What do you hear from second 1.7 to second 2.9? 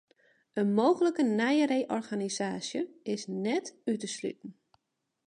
reorganisaasje